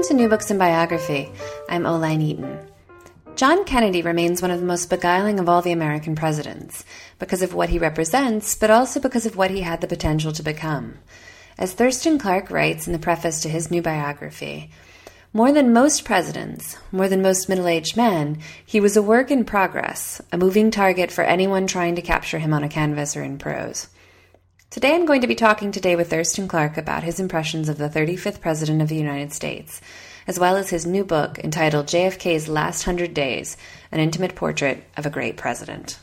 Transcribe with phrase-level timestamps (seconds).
[0.00, 1.30] Welcome to New Books in Biography.
[1.68, 2.58] I'm Oline Eaton.
[3.36, 6.86] John Kennedy remains one of the most beguiling of all the American presidents,
[7.18, 10.42] because of what he represents, but also because of what he had the potential to
[10.42, 10.94] become.
[11.58, 14.70] As Thurston Clarke writes in the preface to his new biography,
[15.34, 19.44] more than most presidents, more than most middle aged men, he was a work in
[19.44, 23.36] progress, a moving target for anyone trying to capture him on a canvas or in
[23.36, 23.88] prose.
[24.70, 27.88] Today I'm going to be talking today with Thurston Clarke about his impressions of the
[27.88, 29.80] 35th President of the United States,
[30.28, 33.56] as well as his new book entitled JFK's Last Hundred Days
[33.90, 35.98] An Intimate Portrait of a Great President.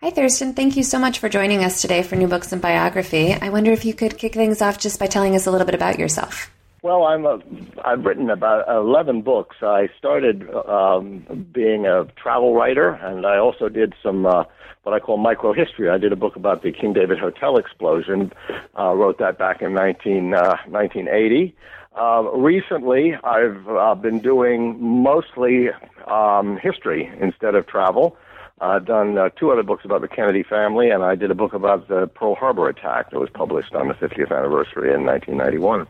[0.00, 0.54] Hi, Thurston.
[0.54, 3.34] Thank you so much for joining us today for New Books in Biography.
[3.34, 5.76] I wonder if you could kick things off just by telling us a little bit
[5.76, 6.50] about yourself.
[6.80, 7.40] Well, I'm a,
[7.84, 9.56] I've written about 11 books.
[9.62, 14.44] I started um, being a travel writer, and I also did some uh,
[14.84, 15.92] what I call microhistory.
[15.92, 18.32] I did a book about the King David Hotel explosion.
[18.78, 21.56] Uh, wrote that back in 19, uh, 1980.
[21.98, 25.70] Uh, recently, I've uh, been doing mostly
[26.06, 28.16] um, history instead of travel.
[28.60, 31.54] I've done uh, two other books about the Kennedy family, and I did a book
[31.54, 35.88] about the Pearl Harbor attack that was published on the 50th anniversary in 1991.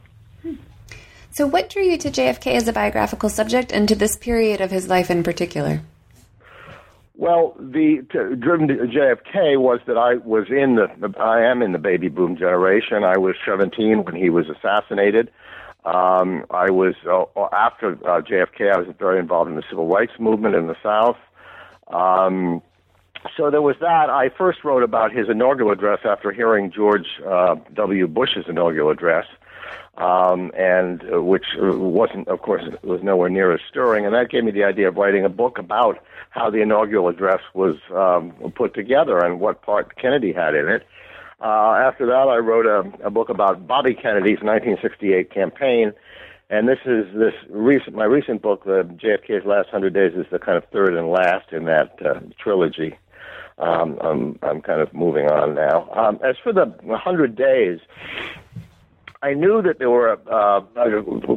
[1.39, 4.73] So, what drew you to JFK as a biographical subject and to this period of
[4.73, 5.81] his life in particular?
[7.15, 11.71] Well, the to, driven to JFK was that I was in the I am in
[11.71, 13.05] the baby boom generation.
[13.05, 15.31] I was 17 when he was assassinated.
[15.85, 18.75] Um, I was uh, after uh, JFK.
[18.75, 21.19] I was very involved in the civil rights movement in the South.
[21.87, 22.63] Um,
[23.37, 24.11] so there was that.
[24.11, 28.09] I first wrote about his inaugural address after hearing George uh, W.
[28.09, 29.27] Bush's inaugural address
[29.99, 34.07] um, and uh, which uh, wasn't, of course, was nowhere near as stirring.
[34.07, 35.99] And that gave me the idea of writing a book about
[36.31, 40.87] how the inaugural address was um, put together and what part Kennedy had in it.
[41.41, 45.93] Uh, after that, I wrote a, a book about Bobby Kennedy's 1968 campaign.
[46.51, 50.39] And this is this recent, my recent book, the JFK's Last Hundred Days, is the
[50.39, 52.97] kind of third and last in that uh, trilogy.
[53.59, 55.91] Um, I'm, I'm kind of moving on now.
[55.93, 57.81] Um, as for the hundred days,
[59.21, 60.61] I knew that there were uh,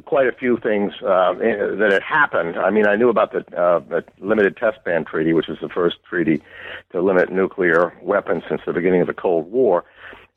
[0.01, 2.55] quite a few things uh, that had happened.
[2.55, 5.69] I mean, I knew about the, uh, the Limited Test Ban Treaty, which was the
[5.69, 6.43] first treaty
[6.91, 9.83] to limit nuclear weapons since the beginning of the Cold War.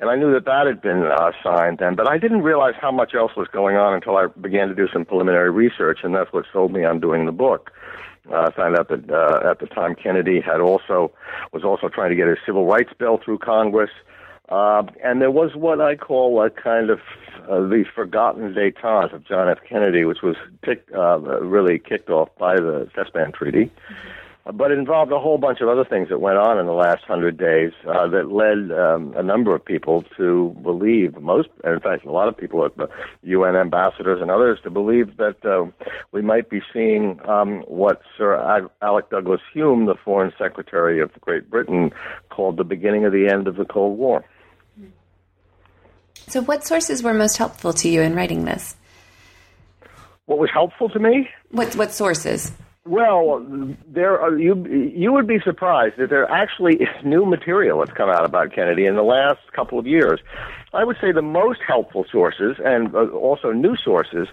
[0.01, 2.91] And I knew that that had been uh, signed then, but I didn't realize how
[2.91, 6.33] much else was going on until I began to do some preliminary research, and that's
[6.33, 7.71] what sold me on doing the book.
[8.31, 11.13] Uh, I found out that uh, at the time Kennedy had also
[11.53, 13.91] was also trying to get a civil rights bill through Congress.
[14.01, 14.15] Uh,
[14.49, 17.01] and there was what I call a kind of
[17.49, 19.59] uh, the forgotten détente of John F.
[19.69, 20.37] Kennedy, which was
[20.95, 23.71] uh, really kicked off by the Test Ban Treaty.
[24.53, 27.03] But it involved a whole bunch of other things that went on in the last
[27.05, 32.05] hundred days uh, that led um, a number of people to believe, most, in fact,
[32.05, 32.87] a lot of people at the
[33.23, 35.65] UN ambassadors and others, to believe that uh,
[36.13, 41.49] we might be seeing um, what Sir Alec Douglas Hume, the Foreign Secretary of Great
[41.49, 41.91] Britain,
[42.29, 44.27] called the beginning of the end of the Cold War.
[46.29, 48.77] So, what sources were most helpful to you in writing this?
[50.27, 51.29] What was helpful to me?
[51.51, 52.53] What what sources?
[52.87, 53.43] Well,
[53.87, 58.11] there are, you you would be surprised that there actually is new material that's come
[58.11, 60.21] out about Kennedy in the last couple of years.
[60.75, 64.29] I would say the most helpful sources and uh, also new sources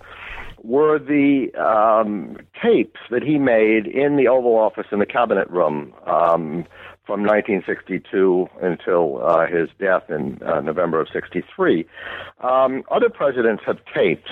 [0.63, 5.93] were the um, tapes that he made in the Oval Office in the Cabinet Room.
[6.05, 6.65] Um,
[7.11, 11.85] from 1962 until uh, his death in uh, November of 63.
[12.39, 14.31] Um, other presidents have taped,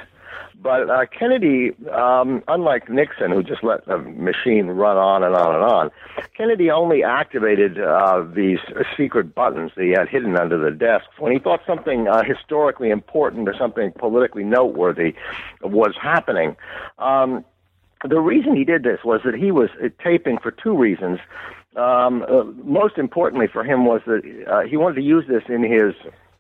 [0.64, 5.56] but uh, Kennedy, um, unlike Nixon, who just let the machine run on and on
[5.56, 5.92] and on,
[6.38, 8.60] Kennedy only activated uh, these
[8.96, 12.92] secret buttons that he had hidden under the desks when he thought something uh, historically
[12.92, 15.14] important or something politically noteworthy
[15.62, 16.56] was happening.
[16.98, 17.44] Um,
[18.08, 19.70] the reason he did this was that he was
[20.02, 21.20] taping for two reasons
[21.80, 25.64] um, uh, most importantly for him was that uh, he wanted to use this in
[25.64, 25.94] his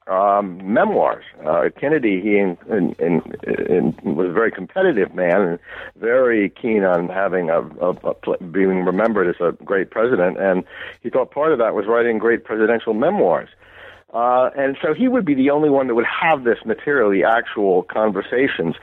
[0.10, 1.24] um, memoirs.
[1.46, 5.60] Uh, Kennedy, he in, in, in, was a very competitive man and
[5.98, 10.64] very keen on having a, a, a, being remembered as a great president, and
[11.02, 13.50] he thought part of that was writing great presidential memoirs.
[14.14, 17.24] Uh, and so he would be the only one that would have this material, the
[17.24, 18.76] actual conversations.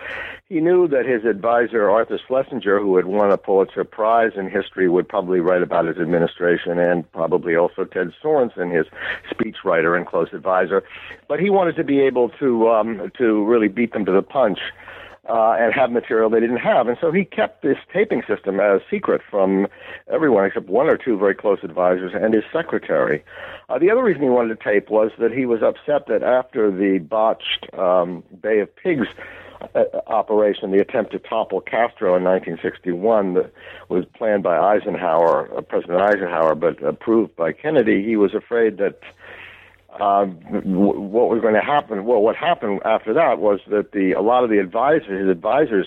[0.49, 4.89] He knew that his advisor, Arthur Schlesinger, who had won a Pulitzer Prize in history,
[4.89, 8.87] would probably write about his administration and probably also Ted Sorensen, his
[9.29, 10.85] speechwriter and close advisor.
[11.27, 14.61] But he wanted to be able to, um, to really beat them to the punch
[15.29, 16.89] uh, and have material they didn't have.
[16.89, 19.67] And so he kept this taping system as secret from
[20.13, 23.25] everyone except one or two very close advisors and his secretary.
[23.69, 26.71] Uh, the other reason he wanted to tape was that he was upset that after
[26.71, 29.09] the botched um, Bay of Pigs
[29.75, 33.53] uh, operation, the attempt to topple Castro in 1961 that
[33.89, 39.01] was planned by Eisenhower, uh, President Eisenhower, but approved by Kennedy, he was afraid that
[40.01, 42.05] uh, what was going to happen.
[42.05, 45.87] Well, what happened after that was that the a lot of the advisors, his advisors,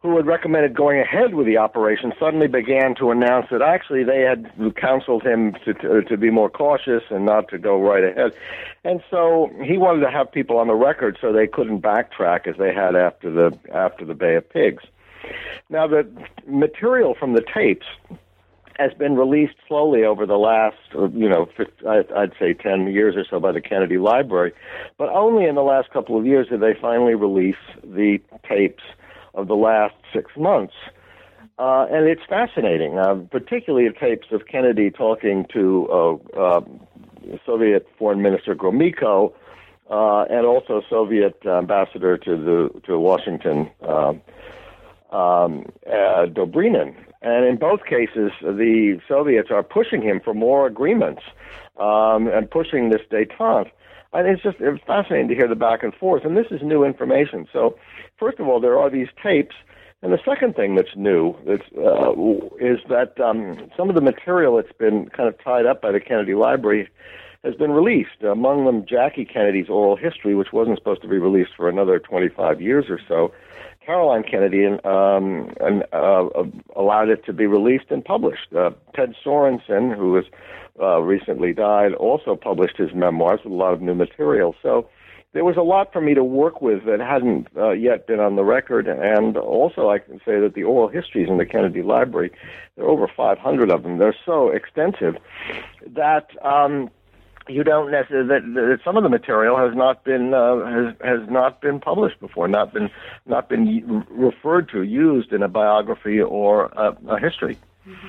[0.00, 4.20] who had recommended going ahead with the operation, suddenly began to announce that actually they
[4.20, 8.32] had counseled him to, to to be more cautious and not to go right ahead.
[8.84, 12.56] And so he wanted to have people on the record so they couldn't backtrack as
[12.56, 14.84] they had after the after the Bay of Pigs.
[15.68, 16.08] Now the
[16.46, 17.86] material from the tapes
[18.78, 21.48] has been released slowly over the last, you know,
[21.88, 24.52] I'd say 10 years or so by the Kennedy Library.
[24.96, 28.84] But only in the last couple of years did they finally release the tapes
[29.34, 30.74] of the last six months.
[31.58, 36.60] Uh, and it's fascinating, uh, particularly the tapes of Kennedy talking to uh, uh,
[37.44, 39.32] Soviet Foreign Minister Gromyko
[39.90, 44.12] uh, and also Soviet ambassador to the to Washington, uh,
[45.10, 46.94] um, uh, Dobrynin.
[47.22, 51.22] And in both cases, the Soviets are pushing him for more agreements
[51.78, 53.70] um, and pushing this detente.
[54.12, 56.24] And it's just it's fascinating to hear the back and forth.
[56.24, 57.46] And this is new information.
[57.52, 57.76] So,
[58.18, 59.56] first of all, there are these tapes.
[60.00, 62.12] And the second thing that's new that's, uh,
[62.60, 65.98] is that um, some of the material that's been kind of tied up by the
[65.98, 66.88] Kennedy Library
[67.48, 68.22] has been released.
[68.22, 72.60] Among them, Jackie Kennedy's oral history, which wasn't supposed to be released for another 25
[72.60, 73.32] years or so.
[73.84, 76.28] Caroline Kennedy um, and, uh,
[76.76, 78.52] allowed it to be released and published.
[78.54, 80.26] Uh, Ted Sorensen, who has
[80.78, 84.54] uh, recently died, also published his memoirs with a lot of new material.
[84.62, 84.90] So
[85.32, 88.36] there was a lot for me to work with that hadn't uh, yet been on
[88.36, 88.88] the record.
[88.88, 92.30] And also, I can say that the oral histories in the Kennedy Library,
[92.76, 93.96] there are over 500 of them.
[93.96, 95.16] They're so extensive
[95.86, 96.90] that um,
[97.48, 101.28] you don't necessarily that, that some of the material has not been uh, has has
[101.30, 102.90] not been published before, not been
[103.26, 107.58] not been referred to, used in a biography or a, a history.
[107.86, 108.08] Mm-hmm.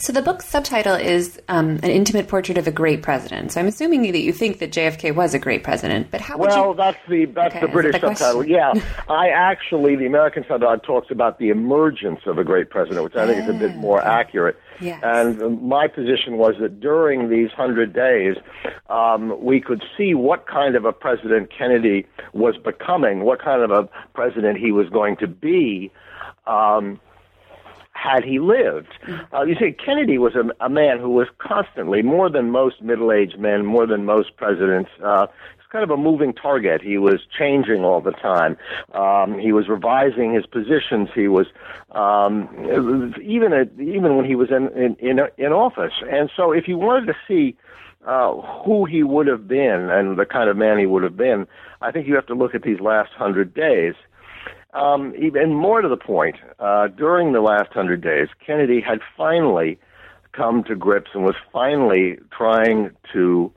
[0.00, 3.52] So the book's subtitle is um, an intimate portrait of a great president.
[3.52, 6.38] So I'm assuming that you think that JFK was a great president, but how?
[6.38, 6.74] Well, you...
[6.74, 8.46] that's the that's okay, the British the subtitle.
[8.46, 8.72] Yeah,
[9.10, 13.26] I actually the American subtitle talks about the emergence of a great president, which I
[13.26, 14.56] think is a bit more ah, accurate.
[14.80, 15.00] Yes.
[15.02, 18.36] And my position was that during these hundred days,
[18.88, 23.70] um, we could see what kind of a president Kennedy was becoming, what kind of
[23.70, 25.92] a president he was going to be.
[26.46, 27.00] Um,
[28.00, 28.92] had he lived.
[29.06, 29.34] Mm-hmm.
[29.34, 33.38] Uh, you see, Kennedy was a, a man who was constantly, more than most middle-aged
[33.38, 35.26] men, more than most presidents, uh,
[35.70, 36.82] kind of a moving target.
[36.82, 38.56] He was changing all the time.
[38.92, 41.08] Um, he was revising his positions.
[41.14, 41.46] He was
[41.92, 45.92] um, even at, even when he was in, in in in office.
[46.10, 47.56] And so, if you wanted to see
[48.06, 51.46] uh, who he would have been and the kind of man he would have been,
[51.80, 53.94] I think you have to look at these last hundred days.
[54.72, 59.78] Um, even more to the point, uh, during the last hundred days, Kennedy had finally
[60.32, 63.52] come to grips and was finally trying to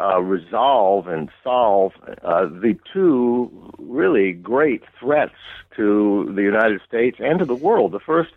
[0.00, 1.92] uh, resolve and solve
[2.22, 5.34] uh, the two really great threats
[5.76, 7.90] to the United States and to the world.
[7.92, 8.30] The first,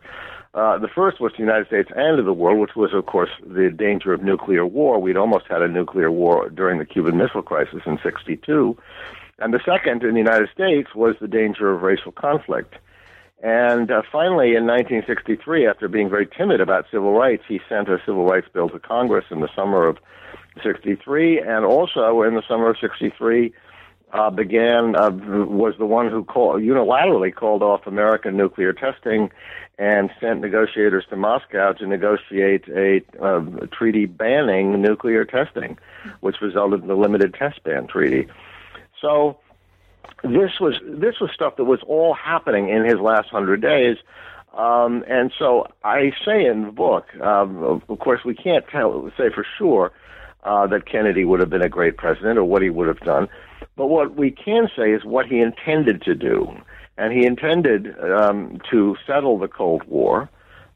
[0.56, 3.30] uh, the first was the United States and to the world, which was, of course,
[3.46, 5.00] the danger of nuclear war.
[5.00, 8.76] We'd almost had a nuclear war during the Cuban Missile Crisis in '62.
[9.42, 12.76] And the second in the United States was the danger of racial conflict.
[13.42, 17.98] And uh, finally, in 1963, after being very timid about civil rights, he sent a
[18.06, 19.98] civil rights bill to Congress in the summer of
[20.62, 23.52] 63, and also in the summer of 63,
[24.14, 29.32] uh, began uh, was the one who unilaterally called off American nuclear testing
[29.80, 35.78] and sent negotiators to Moscow to negotiate a, uh, a treaty banning nuclear testing,
[36.20, 38.28] which resulted in the Limited Test Ban Treaty.
[39.02, 39.40] So
[40.24, 43.98] this was this was stuff that was all happening in his last hundred days.
[44.54, 49.30] Um, and so I say in the book, um, of course, we can't tell, say
[49.34, 49.92] for sure
[50.44, 53.30] uh, that Kennedy would have been a great president or what he would have done.
[53.78, 56.52] But what we can say is what he intended to do.
[56.98, 60.30] And he intended um, to settle the Cold War.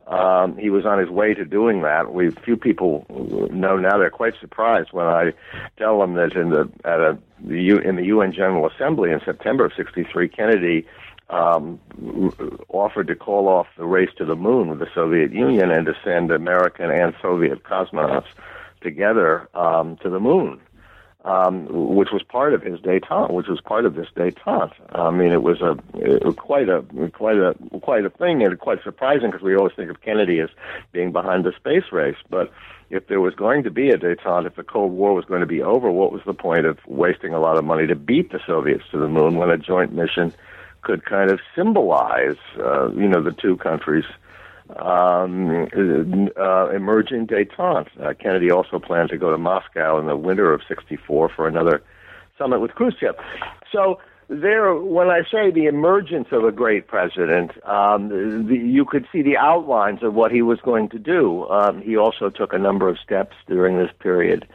[0.07, 2.13] Um, he was on his way to doing that.
[2.13, 3.05] We few people
[3.51, 3.97] know now.
[3.97, 5.33] They're quite surprised when I
[5.77, 9.19] tell them that in the at a the U, in the UN General Assembly in
[9.25, 10.85] September of '63, Kennedy
[11.31, 11.79] um,
[12.69, 15.95] offered to call off the race to the moon with the Soviet Union and to
[16.03, 18.27] send American and Soviet cosmonauts
[18.81, 20.61] together um, to the moon
[21.25, 21.65] um,
[21.95, 24.73] which was part of his détente, which was part of this détente.
[24.93, 28.83] I mean, it was a it quite a quite a quite a thing, and quite
[28.83, 30.49] surprising because we always think of Kennedy as
[30.91, 32.17] being behind the space race.
[32.29, 32.51] But
[32.91, 35.47] if there was going to be a détente, if the Cold War was going to
[35.47, 38.39] be over, what was the point of wasting a lot of money to beat the
[38.45, 40.31] Soviets to the moon when a joint mission
[40.83, 44.05] could kind of symbolize, uh, you know, the two countries'
[44.77, 45.67] um,
[46.37, 47.87] uh, emerging detente.
[48.01, 51.83] Uh, Kennedy also planned to go to Moscow in the winter of '64 for another
[52.37, 53.15] summit with Khrushchev.
[53.71, 58.09] So there, when I say the emergence of a great president, um,
[58.47, 61.47] the, you could see the outlines of what he was going to do.
[61.49, 64.47] Um, he also took a number of steps during this period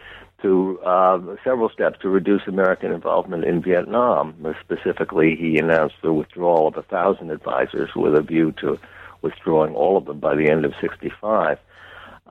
[0.42, 4.34] to uh, several steps to reduce American involvement in Vietnam.
[4.60, 8.78] Specifically, he announced the withdrawal of a thousand advisors with a view to
[9.22, 11.58] withdrawing all of them by the end of '65.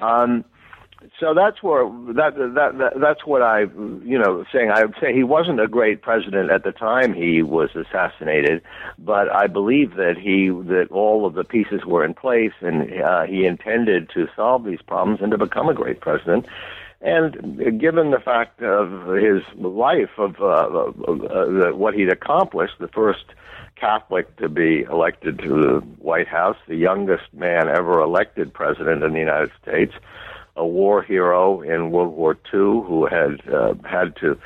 [0.01, 0.45] Um,
[1.19, 5.13] so that's where that, that that that's what I you know saying I would say
[5.13, 8.61] he wasn't a great president at the time he was assassinated,
[8.97, 13.23] but I believe that he that all of the pieces were in place and uh,
[13.23, 16.47] he intended to solve these problems and to become a great president.
[17.01, 22.89] And given the fact of his life of, uh, of uh, what he'd accomplished, the
[22.89, 23.23] first
[23.79, 29.13] Catholic to be elected to the White House, the youngest man ever elected president in
[29.13, 29.93] the United States,
[30.55, 34.37] a war hero in World War II who had uh, had to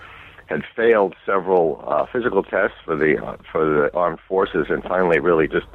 [0.47, 5.19] had failed several uh, physical tests for the uh, for the armed forces, and finally
[5.19, 5.65] really just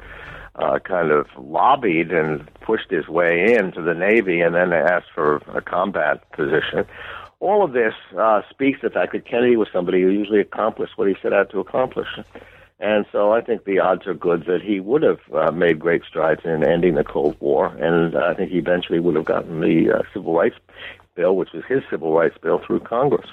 [0.55, 5.37] uh, kind of lobbied and pushed his way into the Navy, and then asked for
[5.53, 6.85] a combat position.
[7.41, 10.97] All of this uh, speaks to the fact that Kennedy was somebody who usually accomplished
[10.97, 12.07] what he set out to accomplish.
[12.79, 16.03] And so I think the odds are good that he would have uh, made great
[16.07, 19.91] strides in ending the Cold War, and I think he eventually would have gotten the
[19.91, 20.55] uh, Civil Rights
[21.15, 23.27] Bill, which was his Civil Rights Bill, through Congress.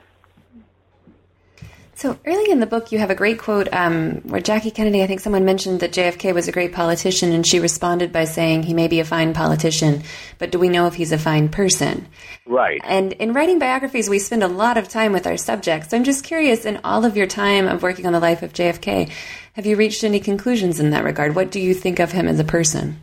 [1.97, 5.07] So early in the book, you have a great quote um, where Jackie Kennedy, I
[5.07, 8.75] think someone mentioned that JFK was a great politician, and she responded by saying, He
[8.75, 10.03] may be a fine politician,
[10.39, 12.07] but do we know if he's a fine person?
[12.45, 12.83] Right.
[12.85, 15.89] And in writing biographies, we spend a lot of time with our subjects.
[15.89, 18.53] So I'm just curious, in all of your time of working on the life of
[18.53, 19.11] JFK,
[19.55, 21.35] have you reached any conclusions in that regard?
[21.35, 23.01] What do you think of him as a person?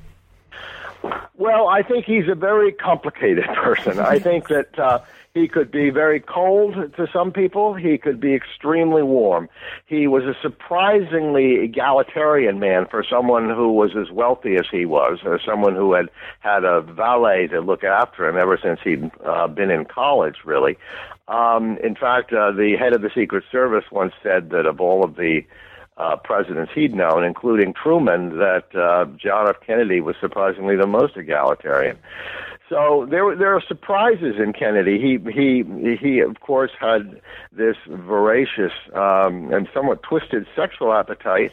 [1.34, 4.00] Well, I think he's a very complicated person.
[4.00, 4.78] I think that.
[4.78, 5.00] Uh,
[5.34, 7.74] he could be very cold to some people.
[7.74, 9.50] He could be extremely warm.
[9.88, 15.20] He was a surprisingly egalitarian man for someone who was as wealthy as he was,
[15.26, 16.10] or someone who had
[16.42, 20.78] had a valet to look after him ever since he'd uh, been in college, really.
[21.28, 25.04] Um, in fact, uh, the head of the Secret Service once said that of all
[25.04, 25.42] of the
[25.98, 29.56] uh, presidents he'd known, including Truman, that uh, John F.
[29.66, 31.98] Kennedy was surprisingly the most egalitarian.
[32.74, 35.00] So there there are surprises in Kennedy.
[35.00, 41.52] He he he of course had this voracious um, and somewhat twisted sexual appetite,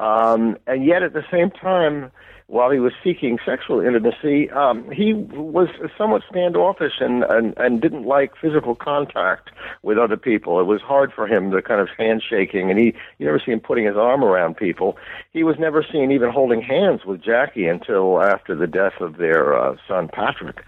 [0.00, 2.10] um, and yet at the same time
[2.48, 8.04] while he was seeking sexual intimacy, um, he was somewhat standoffish and, and, and didn't
[8.04, 9.50] like physical contact
[9.82, 10.58] with other people.
[10.58, 13.60] It was hard for him, the kind of handshaking, and he you never see him
[13.60, 14.96] putting his arm around people.
[15.34, 19.54] He was never seen even holding hands with Jackie until after the death of their
[19.54, 20.64] uh, son Patrick.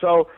[0.00, 0.28] So,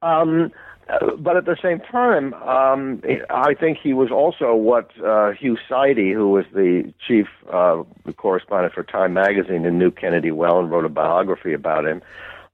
[0.00, 0.50] um,
[0.88, 5.56] uh, but at the same time, um, I think he was also what uh, Hugh
[5.68, 7.82] Sidey, who was the chief uh,
[8.16, 12.02] correspondent for Time magazine and knew Kennedy well and wrote a biography about him,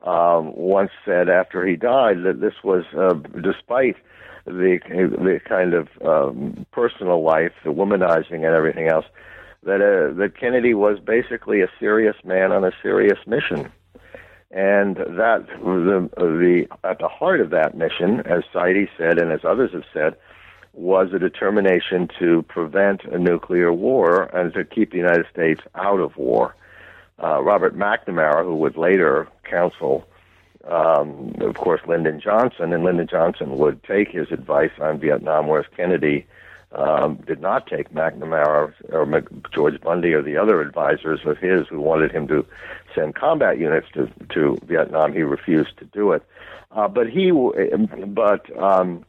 [0.03, 3.97] um, once said after he died that this was, uh, despite
[4.45, 9.07] the the kind of um, personal life, the womanizing and everything else,
[9.65, 13.71] that uh, that Kennedy was basically a serious man on a serious mission.
[14.51, 19.45] And that the, the at the heart of that mission, as Sidey said and as
[19.45, 20.17] others have said,
[20.73, 26.01] was a determination to prevent a nuclear war and to keep the United States out
[26.01, 26.55] of war.
[27.23, 30.07] Uh, Robert McNamara, who would later counsel,
[30.67, 35.67] um, of course, Lyndon Johnson, and Lyndon Johnson would take his advice on Vietnam, whereas
[35.77, 36.27] Kennedy
[36.73, 41.81] um, did not take McNamara or McGeorge Bundy or the other advisors of his who
[41.81, 42.47] wanted him to
[42.95, 45.13] send combat units to to Vietnam.
[45.13, 46.23] He refused to do it,
[46.71, 48.59] uh, but he but.
[48.59, 49.05] Um,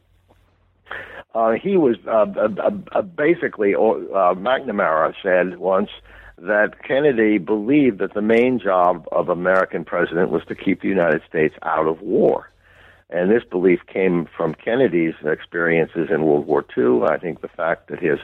[1.34, 5.88] uh, he was uh, uh, uh, basically uh, McNamara said once
[6.36, 11.22] that Kennedy believed that the main job of American president was to keep the United
[11.28, 12.50] States out of war.
[13.10, 17.02] And this belief came from Kennedy's experiences in World War II.
[17.08, 18.18] I think the fact that his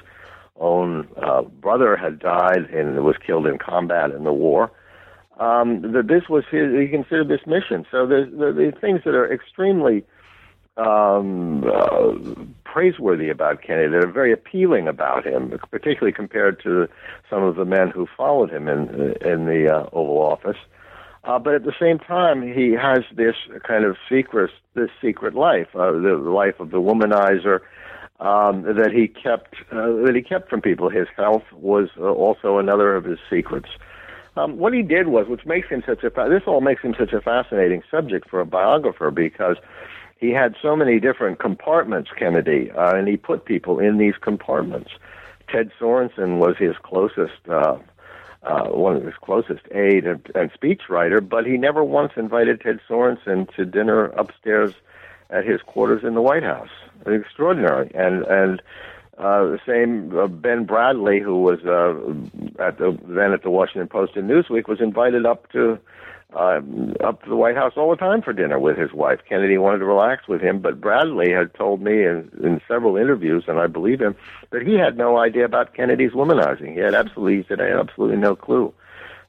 [0.56, 4.72] own uh, brother had died and was killed in combat in the war.
[5.38, 7.86] Um, that this was his, he considered this mission.
[7.92, 10.04] So there's, there, things that are extremely
[10.76, 12.12] um, uh,
[12.64, 16.88] praiseworthy about Kennedy, that are very appealing about him, particularly compared to
[17.28, 18.88] some of the men who followed him in
[19.20, 20.56] in the uh, Oval Office.
[21.24, 23.34] Uh, but at the same time, he has this
[23.66, 27.60] kind of secret, this secret life, uh, the life of the womanizer,
[28.20, 30.88] um, that he kept uh, that he kept from people.
[30.88, 33.68] His health was uh, also another of his secrets.
[34.38, 37.12] Um, what he did was, which makes him such a this all makes him such
[37.12, 39.56] a fascinating subject for a biographer because
[40.18, 44.90] he had so many different compartments, Kennedy, uh, and he put people in these compartments.
[45.48, 47.78] Ted Sorensen was his closest, uh,
[48.44, 52.78] uh, one of his closest aide and, and speechwriter, but he never once invited Ted
[52.88, 54.72] Sorensen to dinner upstairs
[55.30, 56.70] at his quarters in the White House.
[57.06, 58.62] Extraordinary, and and
[59.18, 63.88] uh, the same uh, Ben Bradlee, who was uh, at the then at the Washington
[63.88, 65.78] Post and Newsweek, was invited up to
[66.34, 66.60] uh,
[67.02, 69.20] up to the White House all the time for dinner with his wife.
[69.28, 73.44] Kennedy wanted to relax with him, but Bradlee had told me in, in several interviews,
[73.48, 74.14] and I believe him,
[74.50, 76.74] that he had no idea about Kennedy's womanizing.
[76.74, 78.72] He had absolutely, he said, I had absolutely no clue.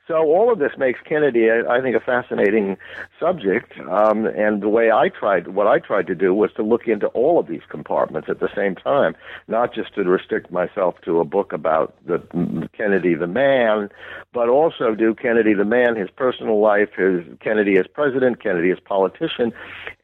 [0.10, 2.78] So all of this makes Kennedy, I think, a fascinating
[3.20, 3.80] subject.
[3.80, 7.06] Um, and the way I tried, what I tried to do was to look into
[7.10, 9.16] all of these compartments at the same time,
[9.48, 12.18] not just to restrict myself to a book about the
[12.75, 13.89] Kennedy the man,
[14.34, 18.80] but also do Kennedy the man, his personal life, his Kennedy as president, Kennedy as
[18.80, 19.54] politician,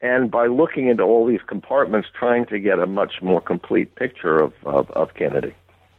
[0.02, 4.36] and by looking into all these compartments, trying to get a much more complete picture
[4.36, 5.52] of of, of Kennedy.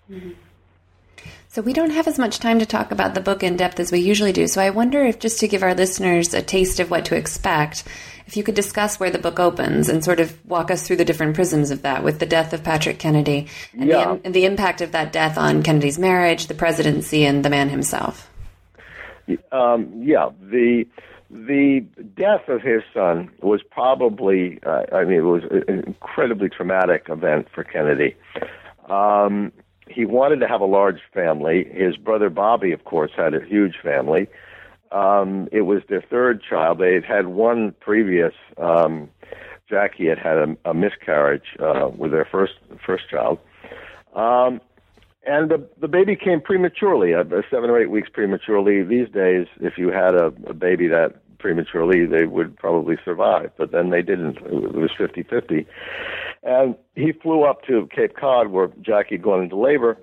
[0.10, 0.47] Mm-hmm.
[1.58, 3.92] So we don't have as much time to talk about the book in depth as
[3.92, 4.46] we usually do.
[4.46, 7.84] So I wonder if just to give our listeners a taste of what to expect,
[8.28, 11.04] if you could discuss where the book opens and sort of walk us through the
[11.04, 14.14] different prisms of that with the death of Patrick Kennedy and, yeah.
[14.14, 17.70] the, and the impact of that death on Kennedy's marriage, the presidency, and the man
[17.70, 18.30] himself.
[19.52, 20.86] Um, yeah, the
[21.32, 21.80] the
[22.16, 27.48] death of his son was probably, uh, I mean, it was an incredibly traumatic event
[27.52, 28.16] for Kennedy.
[28.88, 29.52] Um,
[29.90, 31.68] he wanted to have a large family.
[31.72, 34.28] His brother Bobby, of course, had a huge family.
[34.92, 36.80] Um, it was their third child.
[36.80, 38.34] They had had one previous.
[38.58, 39.10] Um,
[39.70, 42.54] Jackie had had a, a miscarriage uh, with their first
[42.86, 43.40] first child,
[44.16, 44.62] um,
[45.26, 48.82] and the the baby came prematurely, uh, seven or eight weeks prematurely.
[48.82, 53.52] These days, if you had a, a baby that prematurely, they would probably survive.
[53.58, 54.38] But then they didn't.
[54.38, 55.66] It was 50 50.
[56.44, 59.98] And he flew up to Cape Cod where Jackie had gone into labor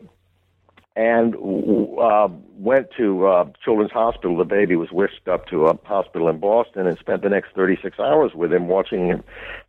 [0.96, 4.36] and uh, went to uh, Children's Hospital.
[4.36, 7.98] The baby was whisked up to a hospital in Boston and spent the next 36
[7.98, 9.22] hours with him, watching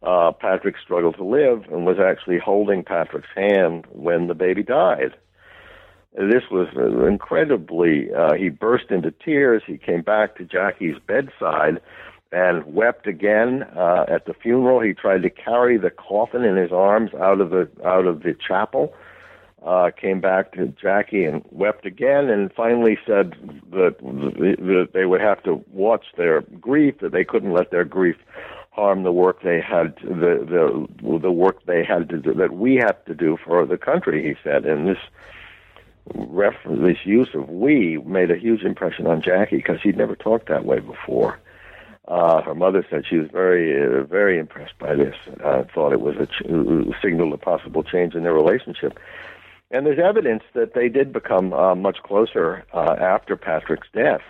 [0.04, 5.16] uh, Patrick struggle to live, and was actually holding Patrick's hand when the baby died.
[6.18, 6.68] This was
[7.08, 9.64] incredibly, uh, he burst into tears.
[9.68, 11.82] He came back to Jackie's bedside
[12.32, 14.80] and wept again uh, at the funeral.
[14.80, 18.34] He tried to carry the coffin in his arms out of the out of the
[18.34, 18.94] chapel.
[19.66, 23.34] Uh, came back to Jackie and wept again, and finally said
[23.72, 28.16] that, that they would have to watch their grief, that they couldn't let their grief
[28.70, 32.76] harm the work they had, the the the work they had to do, that we
[32.76, 34.24] have to do for the country.
[34.24, 35.00] He said, and this
[36.14, 40.48] reference, this use of we made a huge impression on Jackie because he'd never talked
[40.50, 41.40] that way before.
[42.08, 45.16] Uh, her mother said she was very, uh, very impressed by this.
[45.44, 49.00] Uh, thought it was a ch- signal of possible change in their relationship.
[49.72, 54.22] And there's evidence that they did become uh, much closer uh, after Patrick's death.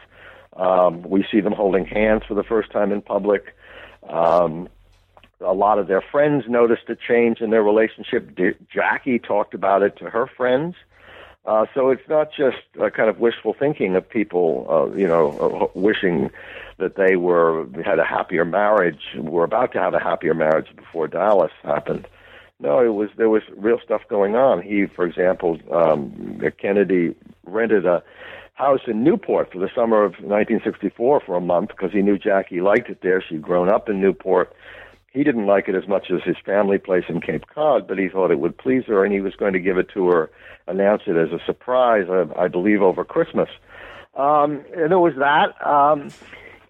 [0.56, 3.54] Um, we see them holding hands for the first time in public.
[4.08, 4.70] Um,
[5.42, 8.40] a lot of their friends noticed a change in their relationship.
[8.74, 10.76] Jackie talked about it to her friends.
[11.46, 15.32] Uh, so it's not just a kind of wishful thinking of people, uh, you know,
[15.40, 16.32] uh, wishing
[16.78, 21.08] that they were had a happier marriage, were about to have a happier marriage before
[21.08, 22.08] Dallas happened.
[22.60, 24.62] No, it was there was real stuff going on.
[24.62, 28.02] He, for example, um, Kennedy rented a
[28.54, 32.62] house in Newport for the summer of 1964 for a month because he knew Jackie
[32.62, 33.22] liked it there.
[33.22, 34.56] She'd grown up in Newport
[35.16, 38.10] he didn't like it as much as his family place in Cape Cod, but he
[38.10, 40.30] thought it would please her, and he was going to give it to her,
[40.68, 43.48] announce it as a surprise, I, I believe, over Christmas.
[44.16, 45.56] Um, and it was that.
[45.66, 46.10] Um,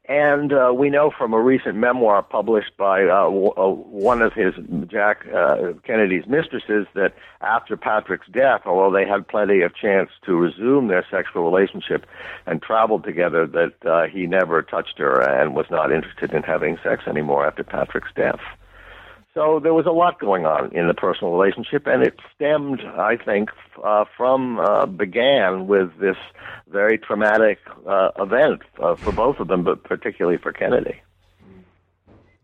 [0.08, 4.34] And uh, we know from a recent memoir published by uh, w- uh, one of
[4.34, 4.54] his
[4.88, 10.36] Jack uh, Kennedy's mistresses that after Patrick's death, although they had plenty of chance to
[10.36, 12.06] resume their sexual relationship
[12.46, 16.78] and traveled together, that uh, he never touched her and was not interested in having
[16.84, 18.42] sex anymore after Patrick's death.
[19.36, 23.18] So there was a lot going on in the personal relationship, and it stemmed, I
[23.18, 23.50] think,
[23.84, 26.16] uh, from uh, began with this
[26.70, 31.02] very traumatic uh, event uh, for both of them, but particularly for Kennedy.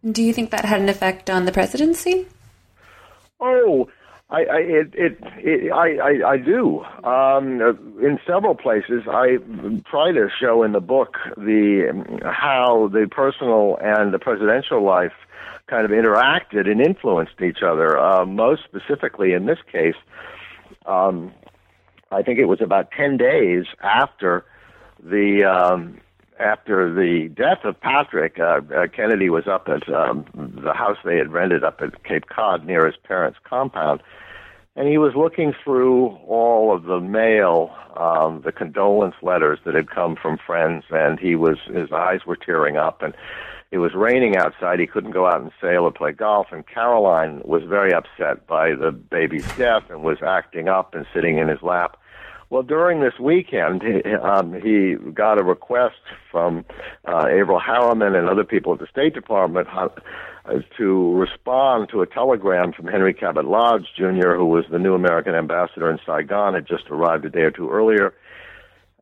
[0.03, 2.27] Do you think that had an effect on the presidency?
[3.39, 3.87] Oh,
[4.29, 6.83] I, I it, it, it I, I, I do.
[7.05, 7.61] Um,
[8.01, 9.37] in several places, I
[9.89, 15.13] try to show in the book the how the personal and the presidential life
[15.71, 17.97] kind of interacted and influenced each other.
[17.97, 19.95] Uh, most specifically, in this case,
[20.85, 21.31] um,
[22.11, 24.45] I think it was about ten days after
[25.01, 26.01] the um,
[26.37, 28.37] after the death of Patrick.
[28.37, 32.27] Uh, uh, Kennedy was up at um, the house they had rented up at Cape
[32.27, 34.03] Cod near his parents' compound.
[34.75, 39.89] And he was looking through all of the mail, um, the condolence letters that had
[39.89, 43.13] come from friends, and he was his eyes were tearing up, and
[43.71, 44.79] it was raining outside.
[44.79, 46.47] He couldn't go out and sail or play golf.
[46.51, 51.37] And Caroline was very upset by the baby's death and was acting up and sitting
[51.37, 51.97] in his lap.
[52.49, 56.65] Well, during this weekend, he, um, he got a request from
[57.05, 59.87] uh, Averell Harriman and other people at the State Department uh,
[60.77, 65.33] to respond to a telegram from Henry Cabot Lodge Jr., who was the new American
[65.33, 68.13] ambassador in Saigon, had just arrived a day or two earlier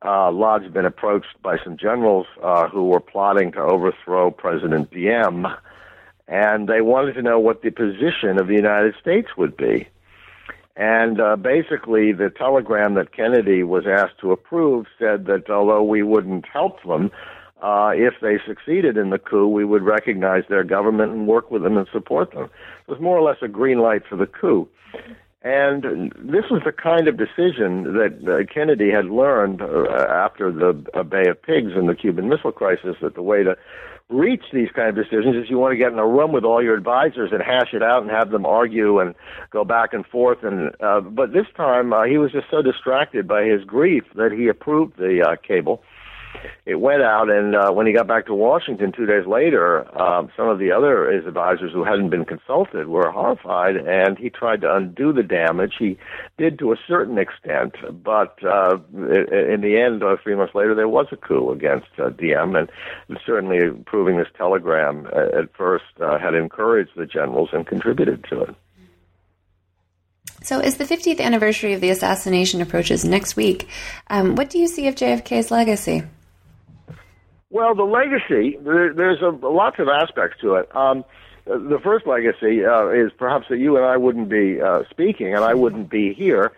[0.03, 4.91] uh, Lodge had been approached by some generals uh, who were plotting to overthrow President
[4.91, 5.45] Diem,
[6.27, 9.87] and they wanted to know what the position of the United States would be.
[10.75, 16.03] And uh, basically, the telegram that Kennedy was asked to approve said that although we
[16.03, 17.11] wouldn't help them,
[17.61, 21.63] uh, if they succeeded in the coup, we would recognize their government and work with
[21.63, 22.45] them and support them.
[22.45, 24.69] It was more or less a green light for the coup.
[25.41, 30.85] And this was the kind of decision that uh, Kennedy had learned uh, after the
[30.93, 33.55] uh, Bay of Pigs and the Cuban Missile Crisis that the way to
[34.09, 36.61] reach these kind of decisions is you want to get in a room with all
[36.61, 39.15] your advisors and hash it out and have them argue and
[39.51, 40.39] go back and forth.
[40.43, 44.31] And uh, but this time uh, he was just so distracted by his grief that
[44.31, 45.83] he approved the uh, cable
[46.65, 50.29] it went out, and uh, when he got back to Washington two days later, um,
[50.37, 54.61] some of the other his advisors who hadn't been consulted were horrified, and he tried
[54.61, 55.73] to undo the damage.
[55.79, 55.97] He
[56.37, 60.87] did to a certain extent, but uh, in the end, uh, three months later, there
[60.87, 62.69] was a coup against uh, Diem, and
[63.25, 68.41] certainly proving this telegram uh, at first uh, had encouraged the generals and contributed to
[68.41, 68.55] it.
[70.41, 73.67] So, as the 50th anniversary of the assassination approaches next week,
[74.07, 76.03] um, what do you see of JFK's legacy?
[77.51, 80.75] Well, the legacy, there, there's a, lots of aspects to it.
[80.75, 81.03] Um,
[81.45, 85.43] the first legacy uh, is perhaps that you and I wouldn't be uh, speaking, and
[85.43, 86.51] I wouldn't be here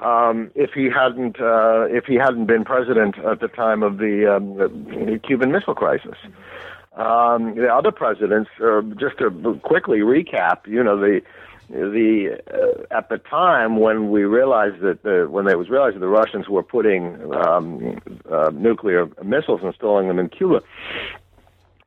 [0.00, 4.36] um, if he hadn't uh, if he hadn't been president at the time of the,
[4.36, 6.16] um, the Cuban Missile Crisis.
[6.94, 9.30] Um, the other presidents, uh, just to
[9.62, 11.20] quickly recap, you know the
[11.68, 16.00] the uh, at the time when we realized that the, when it was realized that
[16.00, 20.62] the Russians were putting um, uh, nuclear missiles and installing them in Cuba,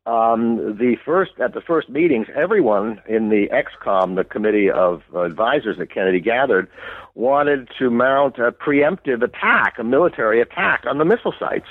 [0.05, 5.77] um, the first at the first meetings, everyone in the ExComm, the committee of advisors
[5.77, 6.67] that Kennedy gathered,
[7.15, 11.67] wanted to mount a preemptive attack, a military attack on the missile sites.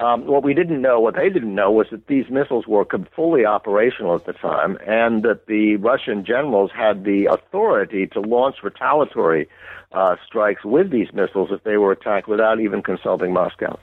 [0.00, 3.44] Um, what we didn't know, what they didn't know, was that these missiles were fully
[3.44, 9.46] operational at the time, and that the Russian generals had the authority to launch retaliatory
[9.92, 13.78] uh, strikes with these missiles if they were attacked without even consulting Moscow.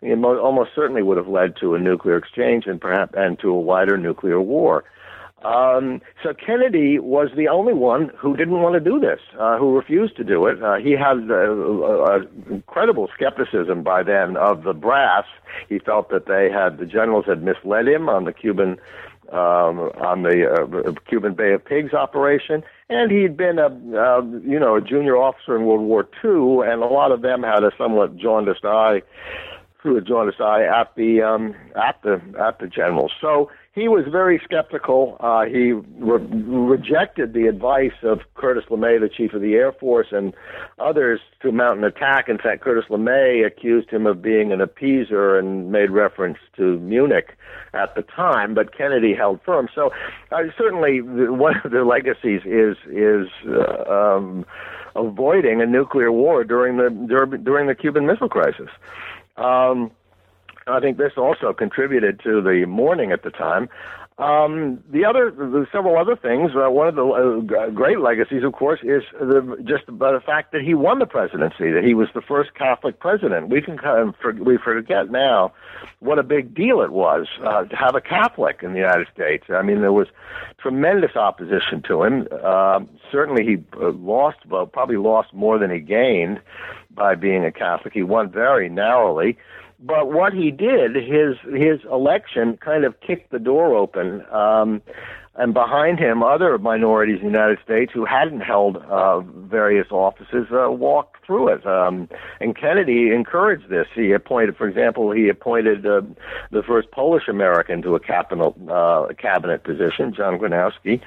[0.00, 3.50] It mo- almost certainly would have led to a nuclear exchange and perhaps and to
[3.50, 4.84] a wider nuclear war.
[5.44, 9.76] Um, so Kennedy was the only one who didn't want to do this, uh, who
[9.76, 10.62] refused to do it.
[10.62, 12.20] Uh, he had uh,
[12.50, 15.26] incredible skepticism by then of the brass.
[15.68, 18.78] He felt that they had the generals had misled him on the Cuban
[19.30, 23.68] um, on the uh, Cuban Bay of Pigs operation, and he'd been a
[24.44, 27.62] you know a junior officer in World War II, and a lot of them had
[27.62, 29.02] a somewhat jaundiced eye
[29.82, 33.12] through a jaundiced eye at the um, at the at the generals.
[33.20, 35.16] So he was very skeptical.
[35.20, 40.08] Uh, he re- rejected the advice of Curtis LeMay, the chief of the Air Force,
[40.10, 40.34] and
[40.78, 42.28] others to mount an attack.
[42.28, 47.36] In fact, Curtis LeMay accused him of being an appeaser and made reference to Munich
[47.74, 49.68] at the time, but Kennedy held firm.
[49.74, 49.90] So,
[50.32, 54.44] uh, certainly, one of the legacies is is uh, um,
[54.96, 56.90] avoiding a nuclear war during the
[57.44, 58.70] during the Cuban Missile Crisis.
[59.36, 59.92] Um,
[60.68, 63.68] I think this also contributed to the mourning at the time.
[64.18, 66.50] Um, the other, the several other things.
[66.50, 70.50] Uh, one of the uh, great legacies, of course, is the, just about the fact
[70.50, 71.70] that he won the presidency.
[71.70, 73.48] That he was the first Catholic president.
[73.48, 75.52] We can kind of we forget now
[76.00, 79.44] what a big deal it was uh, to have a Catholic in the United States.
[79.50, 80.08] I mean, there was
[80.58, 82.26] tremendous opposition to him.
[82.42, 82.80] Uh,
[83.12, 86.40] certainly, he uh, lost, well, probably lost more than he gained
[86.90, 87.94] by being a Catholic.
[87.94, 89.38] He won very narrowly.
[89.80, 94.82] But what he did, his his election kind of kicked the door open, um,
[95.36, 100.48] and behind him, other minorities in the United States who hadn't held uh, various offices
[100.50, 101.64] uh, walked through it.
[101.64, 102.08] Um,
[102.40, 103.86] and Kennedy encouraged this.
[103.94, 106.00] He appointed, for example, he appointed uh,
[106.50, 111.00] the first Polish American to a cabinet uh, cabinet position, John Gronouski.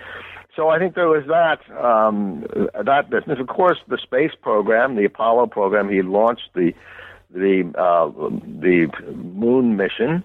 [0.56, 2.46] So I think there was that um,
[2.86, 3.38] that business.
[3.38, 6.74] Of course, the space program, the Apollo program, he launched the
[7.34, 8.08] the uh,
[8.62, 10.24] the moon mission,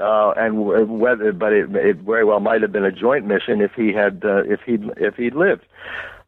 [0.00, 0.64] uh, and
[1.00, 4.22] whether, but it, it very well might have been a joint mission if he had
[4.24, 5.64] uh, if he if he'd lived.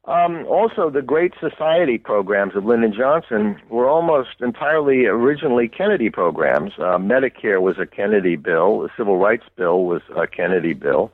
[0.07, 6.73] Um, also, the Great Society programs of Lyndon Johnson were almost entirely originally Kennedy programs.
[6.79, 8.81] Uh, Medicare was a Kennedy bill.
[8.81, 11.13] The Civil Rights Bill was a Kennedy bill.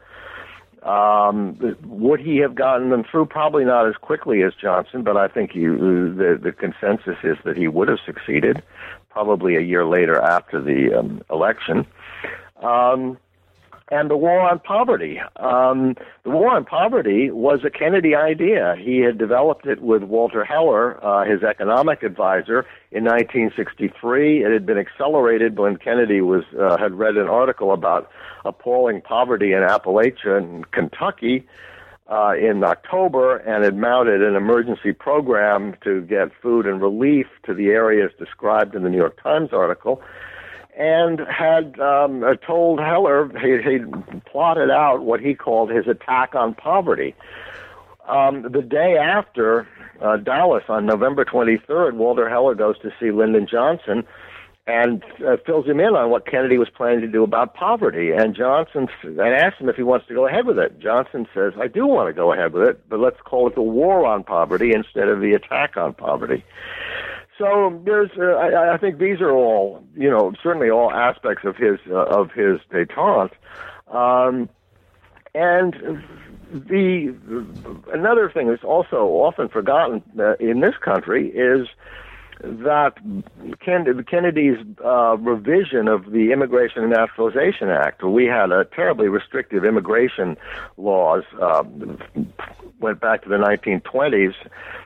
[0.86, 3.26] Um, would he have gotten them through?
[3.26, 7.56] Probably not as quickly as Johnson, but I think you, the, the consensus is that
[7.56, 8.62] he would have succeeded,
[9.10, 11.86] probably a year later after the um, election.
[12.62, 13.18] Um,
[13.90, 15.20] and the war on poverty.
[15.36, 15.94] Um,
[16.24, 18.74] the war on poverty was a Kennedy idea.
[18.78, 24.44] He had developed it with Walter Heller, uh, his economic advisor, in 1963.
[24.44, 28.10] It had been accelerated when Kennedy was uh, had read an article about
[28.44, 31.46] appalling poverty in Appalachia and Kentucky.
[32.08, 37.52] Uh, in October and had mounted an emergency program to get food and relief to
[37.52, 40.00] the areas described in the New York Times article
[40.76, 43.78] and had um, uh, told Heller he, he
[44.30, 47.14] plotted out what he called his attack on poverty.
[48.06, 49.66] Um, the day after
[50.00, 54.04] uh, Dallas, on November 23rd, Walter Heller goes to see Lyndon Johnson
[54.66, 58.10] and uh, fills him in on what Kennedy was planning to do about poverty.
[58.10, 60.78] And Johnson and asks him if he wants to go ahead with it.
[60.80, 63.62] Johnson says, "I do want to go ahead with it, but let's call it the
[63.62, 66.44] war on poverty instead of the attack on poverty."
[67.38, 71.56] So there's, uh, I, I think these are all, you know, certainly all aspects of
[71.56, 73.32] his uh, of his détente.
[73.88, 74.48] Um,
[75.34, 76.02] and
[76.50, 77.14] the
[77.92, 81.68] another thing that's also often forgotten uh, in this country is
[82.40, 82.94] that
[83.60, 90.36] Kennedy's uh, revision of the Immigration and Naturalization Act, we had a terribly restrictive immigration
[90.76, 91.64] laws, uh,
[92.80, 94.34] went back to the 1920s.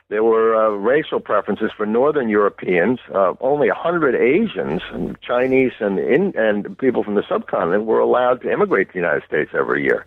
[0.09, 2.99] There were uh, racial preferences for Northern Europeans.
[3.13, 8.41] Uh, only 100 Asians, and Chinese, and, in, and people from the subcontinent were allowed
[8.41, 10.05] to immigrate to the United States every year.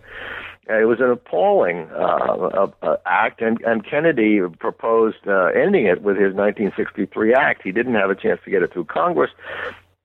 [0.67, 6.15] It was an appalling uh, uh, act, and, and Kennedy proposed uh, ending it with
[6.15, 7.61] his 1963 act.
[7.63, 9.29] He didn't have a chance to get it through Congress,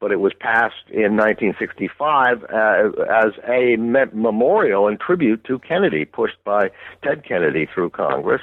[0.01, 6.43] but it was passed in 1965 uh, as a memorial and tribute to Kennedy, pushed
[6.45, 6.71] by
[7.03, 8.43] Ted Kennedy through Congress.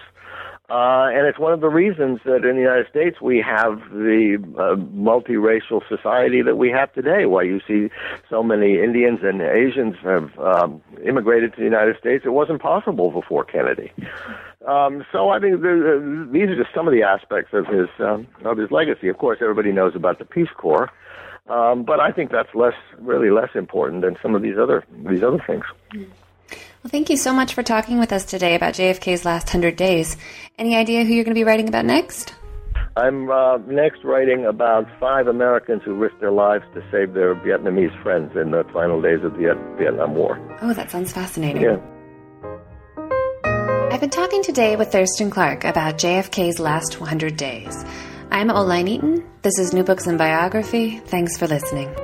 [0.70, 4.36] Uh, and it's one of the reasons that in the United States we have the
[4.58, 7.26] uh, multiracial society that we have today.
[7.26, 7.90] Why you see
[8.30, 12.26] so many Indians and Asians have um, immigrated to the United States.
[12.26, 13.94] It wasn't possible before Kennedy.
[14.68, 18.28] Um, so I think the, these are just some of the aspects of his um,
[18.44, 19.08] of his legacy.
[19.08, 20.92] Of course, everybody knows about the Peace Corps,
[21.48, 25.24] um, but I think that's less really less important than some of these other these
[25.24, 25.64] other things.
[25.94, 26.10] Mm.
[26.84, 30.16] Well, thank you so much for talking with us today about JFK's last 100 days.
[30.60, 32.36] Any idea who you're going to be writing about next?
[32.96, 38.02] I'm uh, next writing about five Americans who risked their lives to save their Vietnamese
[38.02, 40.40] friends in the final days of the Vietnam War.
[40.62, 41.64] Oh, that sounds fascinating.
[41.64, 41.78] Yeah.
[43.92, 47.86] I've been talking today with Thurston Clarke about JFK's last 100 days.
[48.30, 49.26] I'm Oline Eaton.
[49.42, 51.00] This is New Books in Biography.
[51.00, 51.96] Thanks for listening.